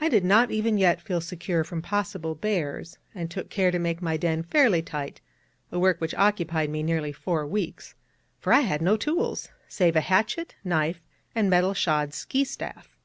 [0.00, 4.02] I did not even yet feel secure from possible bears, and took care to make
[4.02, 5.20] my den fairly tight,
[5.70, 7.94] a work which occupied me nearly four weeks,
[8.40, 11.00] for I had no tools, save a hatchet, knife,
[11.36, 12.96] and metal shod ski staff.